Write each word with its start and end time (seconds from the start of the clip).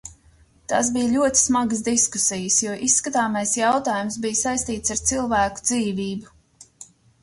Tās 0.71 0.87
bija 0.95 1.11
ļoti 1.11 1.41
smagas 1.41 1.83
diskusijas, 1.89 2.57
jo 2.65 2.79
izskatāmais 2.89 3.55
jautājums 3.63 4.21
bija 4.27 4.43
saistīts 4.43 4.99
ar 4.99 5.05
cilvēku 5.07 5.69
dzīvību. 5.73 6.39